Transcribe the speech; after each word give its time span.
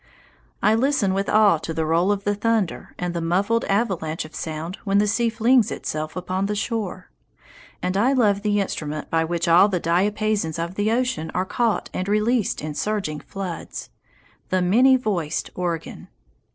I 0.63 0.73
listen 0.73 1.13
with 1.13 1.29
awe 1.29 1.59
to 1.59 1.75
the 1.75 1.85
roll 1.85 2.11
of 2.11 2.23
the 2.23 2.33
thunder 2.33 2.95
and 2.97 3.13
the 3.13 3.21
muffled 3.21 3.65
avalanche 3.65 4.25
of 4.25 4.33
sound 4.33 4.79
when 4.83 4.97
the 4.97 5.05
sea 5.05 5.29
flings 5.29 5.69
itself 5.69 6.15
upon 6.15 6.47
the 6.47 6.55
shore. 6.55 7.11
And 7.83 7.95
I 7.95 8.11
love 8.13 8.41
the 8.41 8.59
instrument 8.59 9.11
by 9.11 9.23
which 9.23 9.47
all 9.47 9.67
the 9.69 9.79
diapasons 9.79 10.57
of 10.57 10.73
the 10.73 10.91
ocean 10.91 11.29
are 11.35 11.45
caught 11.45 11.91
and 11.93 12.07
released 12.07 12.63
in 12.63 12.73
surging 12.73 13.19
floods 13.19 13.91
the 14.49 14.63
many 14.63 14.95
voiced 14.97 15.51
organ. 15.53 16.07